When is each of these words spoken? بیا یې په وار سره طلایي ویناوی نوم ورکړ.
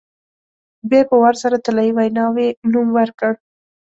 بیا 0.89 0.99
یې 1.03 1.09
په 1.09 1.15
وار 1.21 1.35
سره 1.43 1.61
طلایي 1.65 1.91
ویناوی 1.97 2.47
نوم 2.71 2.87
ورکړ. 2.97 3.31